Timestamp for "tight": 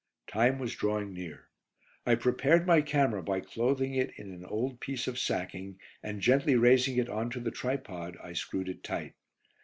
8.83-9.13